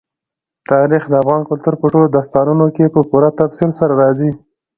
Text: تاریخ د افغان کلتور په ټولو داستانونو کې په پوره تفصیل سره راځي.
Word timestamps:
تاریخ 0.71 1.03
د 1.07 1.13
افغان 1.21 1.41
کلتور 1.49 1.73
په 1.81 1.85
ټولو 1.91 2.07
داستانونو 2.17 2.65
کې 2.75 2.93
په 2.93 3.01
پوره 3.09 3.29
تفصیل 3.41 3.69
سره 3.79 3.93
راځي. 4.01 4.31